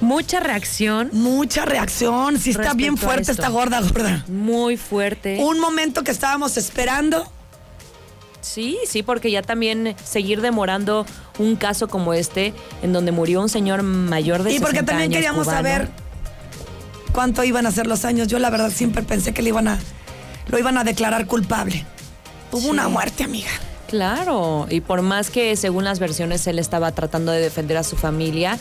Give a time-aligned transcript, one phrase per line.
[0.00, 1.10] Mucha reacción.
[1.12, 2.38] Mucha reacción.
[2.38, 4.24] Sí está bien fuerte esta gorda, gorda.
[4.28, 5.38] Muy fuerte.
[5.40, 7.30] Un momento que estábamos esperando.
[8.40, 11.04] Sí, sí, porque ya también seguir demorando
[11.38, 15.10] un caso como este, en donde murió un señor mayor de Y porque 60 también
[15.10, 15.58] años, queríamos cubano.
[15.58, 15.88] saber
[17.12, 18.28] cuánto iban a ser los años.
[18.28, 19.78] Yo la verdad siempre pensé que le iban a,
[20.48, 21.84] lo iban a declarar culpable.
[22.52, 22.68] Hubo Sí.
[22.68, 23.50] una muerte, amiga.
[23.88, 27.96] Claro, y por más que según las versiones él estaba tratando de defender a su
[27.96, 28.58] familia,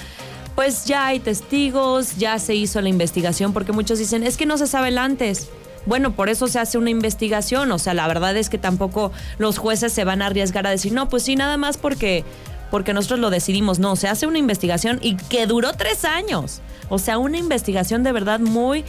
[0.56, 4.58] pues ya hay testigos, ya se hizo la investigación, porque muchos dicen, es que no
[4.58, 5.50] se sabe el antes.
[5.86, 9.58] Bueno, por eso se hace una investigación, o sea, la verdad es que tampoco los
[9.60, 12.24] jueces se van a arriesgar a decir, no, pues sí, nada más porque,
[12.72, 13.78] porque nosotros lo decidimos.
[13.78, 16.62] No, se hace una investigación y que duró tres años.
[16.90, 18.84] O sea, una investigación de verdad muy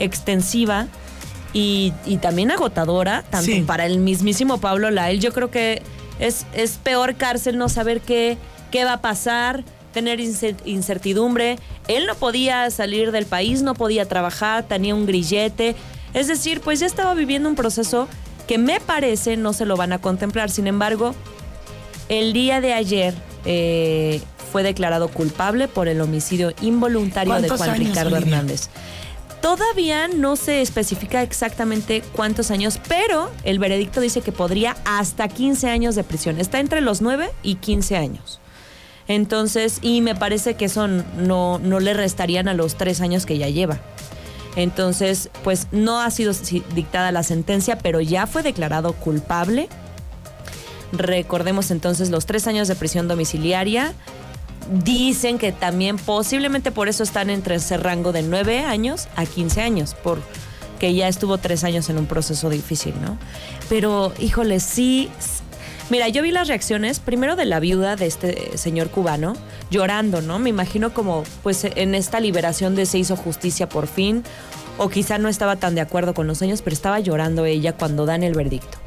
[0.00, 0.86] extensiva
[1.52, 3.60] y, y también agotadora, tanto Sí.
[3.62, 5.20] para el mismísimo Pablo Lael.
[5.20, 5.82] Yo creo que
[6.18, 8.36] es, es peor cárcel no saber qué,
[8.70, 11.58] qué va a pasar, tener incer- incertidumbre.
[11.88, 15.76] Él no podía salir del país, no podía trabajar, tenía un grillete.
[16.14, 18.08] Es decir, pues ya estaba viviendo un proceso
[18.46, 20.50] que me parece no se lo van a contemplar.
[20.50, 21.14] Sin embargo,
[22.08, 24.20] el día de ayer eh,
[24.50, 28.34] fue declarado culpable por el homicidio involuntario de ¿Cuántos Juan años, Ricardo Olivia?
[28.36, 28.68] Hernández.
[29.40, 35.68] Todavía no se especifica exactamente cuántos años, pero el veredicto dice que podría hasta 15
[35.68, 36.38] años de prisión.
[36.38, 38.38] Está entre los 9 y 15 años.
[39.08, 43.38] Entonces, y me parece que eso no, no le restarían a los tres años que
[43.38, 43.78] ya lleva.
[44.56, 49.68] Entonces, pues no ha sido si- dictada la sentencia, pero ya fue declarado culpable.
[50.92, 53.92] Recordemos entonces los tres años de prisión domiciliaria.
[54.84, 59.60] Dicen que también posiblemente por eso están entre ese rango de 9 años a 15
[59.62, 63.18] años, porque ya estuvo tres años en un proceso difícil, ¿no?
[63.68, 65.08] Pero, híjole, sí.
[65.92, 69.34] Mira, yo vi las reacciones, primero de la viuda de este señor cubano,
[69.70, 70.38] llorando, ¿no?
[70.38, 74.24] Me imagino como, pues, en esta liberación de se hizo justicia por fin,
[74.78, 78.06] o quizá no estaba tan de acuerdo con los años, pero estaba llorando ella cuando
[78.06, 78.78] dan el verdicto.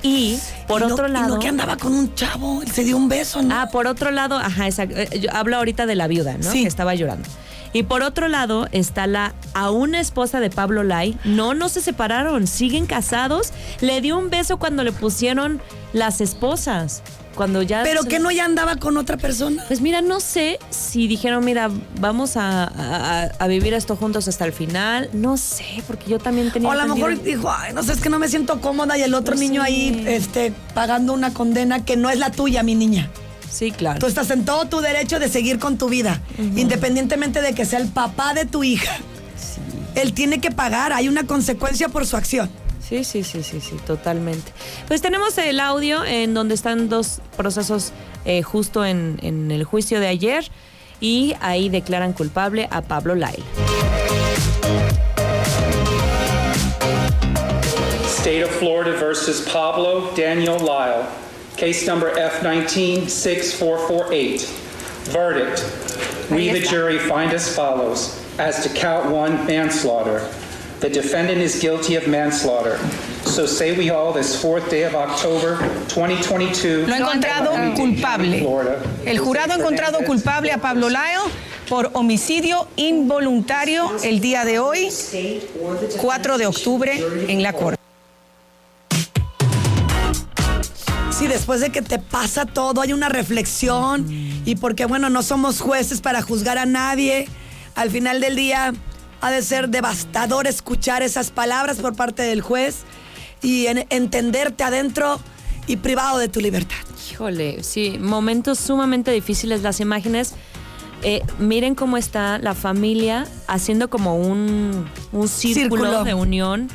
[0.00, 1.34] Y, por Y no- otro y lado...
[1.34, 3.54] no que andaba con un chavo, se dio un beso, ¿no?
[3.54, 4.96] Ah, por otro lado, ajá, exacto.
[4.96, 6.50] Eh, Yo hablo ahorita de la viuda, ¿no?
[6.50, 6.62] Sí.
[6.62, 7.28] Que estaba llorando.
[7.74, 11.18] Y por otro lado está la aún esposa de Pablo Lai.
[11.24, 13.52] No, no se separaron, siguen casados.
[13.80, 15.60] Le dio un beso cuando le pusieron
[15.92, 17.02] las esposas.
[17.34, 17.82] Cuando ya.
[17.82, 19.64] Pero se- que no ya andaba con otra persona.
[19.66, 21.68] Pues mira, no sé si dijeron, mira,
[21.98, 25.10] vamos a, a- a vivir esto juntos hasta el final.
[25.12, 26.68] No sé, porque yo también tenía.
[26.68, 28.96] O a lo entendido- mejor dijo, ay, no sé, es que no me siento cómoda
[28.96, 32.62] y el otro Pues niño ahí este, pagando una condena que no es la tuya,
[32.62, 33.10] mi niña.
[33.54, 34.00] Sí, claro.
[34.00, 37.78] Tú estás en todo tu derecho de seguir con tu vida, independientemente de que sea
[37.78, 38.96] el papá de tu hija.
[39.94, 42.50] Él tiene que pagar, hay una consecuencia por su acción.
[42.80, 44.50] Sí, sí, sí, sí, sí, totalmente.
[44.88, 47.92] Pues tenemos el audio en donde están dos procesos
[48.24, 50.50] eh, justo en, en el juicio de ayer
[51.00, 53.44] y ahí declaran culpable a Pablo Lyle.
[58.04, 61.06] State of Florida versus Pablo Daniel Lyle.
[61.56, 64.46] Case number F19-6448.
[65.12, 65.62] Verdict.
[66.30, 68.20] We, the jury, find as follows.
[68.38, 70.28] As to count one, manslaughter.
[70.80, 72.78] The defendant is guilty of manslaughter.
[73.24, 75.56] So say we all this fourth day of October
[75.88, 76.86] 2022.
[76.86, 78.34] Lo encontrado culpable.
[79.06, 81.30] El jurado ha encontrado culpable a Pablo Lyle
[81.68, 84.90] por homicidio involuntario el día de hoy,
[85.98, 87.83] 4 de octubre, en la corte.
[91.34, 94.06] Después de que te pasa todo, hay una reflexión
[94.44, 97.28] y porque, bueno, no somos jueces para juzgar a nadie,
[97.74, 98.72] al final del día
[99.20, 102.78] ha de ser devastador escuchar esas palabras por parte del juez
[103.42, 105.20] y en- entenderte adentro
[105.66, 106.76] y privado de tu libertad.
[107.10, 109.62] Híjole, sí, momentos sumamente difíciles.
[109.62, 110.34] Las imágenes,
[111.02, 116.04] eh, miren cómo está la familia haciendo como un, un círculo, Círculo.
[116.04, 116.68] de unión,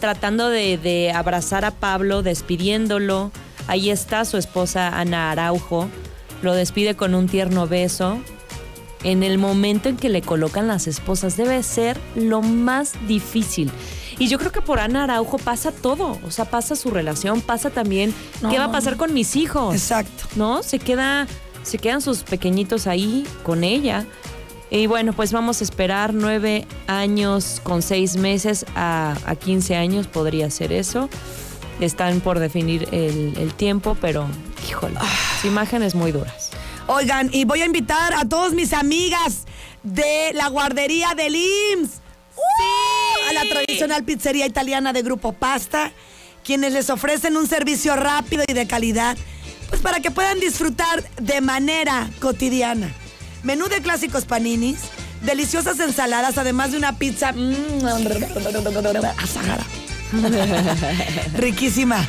[0.00, 3.32] tratando de, de abrazar a Pablo, despidiéndolo.
[3.68, 5.88] Ahí está su esposa Ana Araujo,
[6.42, 8.18] lo despide con un tierno beso.
[9.04, 13.70] En el momento en que le colocan las esposas debe ser lo más difícil.
[14.18, 17.70] Y yo creo que por Ana Araujo pasa todo, o sea, pasa su relación, pasa
[17.70, 19.74] también No, qué va a pasar con mis hijos.
[19.74, 20.24] Exacto.
[20.36, 20.62] ¿no?
[20.62, 21.26] Se queda,
[21.62, 24.06] se quedan sus pequeñitos ahí con ella.
[24.70, 30.06] Y bueno, pues vamos a esperar nueve años con seis meses a, a 15 años,
[30.08, 31.08] podría ser eso.
[31.80, 34.28] Están por definir el, el tiempo, pero
[34.68, 34.98] híjole,
[35.44, 36.50] imágenes muy duras.
[36.86, 39.44] Oigan, y voy a invitar a todas mis amigas
[39.82, 42.00] de la guardería del IMSS.
[43.28, 45.92] A la tradicional pizzería italiana de Grupo Pasta,
[46.44, 49.16] quienes les ofrecen un servicio rápido y de calidad,
[49.68, 52.92] pues para que puedan disfrutar de manera cotidiana.
[53.42, 54.78] Menú de clásicos paninis,
[55.22, 57.84] deliciosas ensaladas, además de una pizza mm,
[59.18, 59.64] asagara.
[61.36, 62.06] Riquísima.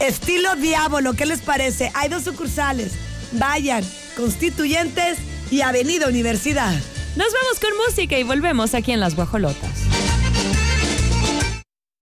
[0.00, 1.90] Estilo Diablo, ¿qué les parece?
[1.94, 2.92] Hay dos sucursales.
[3.32, 3.84] Vayan,
[4.16, 5.18] Constituyentes
[5.50, 6.72] y Avenida Universidad.
[7.16, 9.73] Nos vamos con música y volvemos aquí en Las Guajolotas.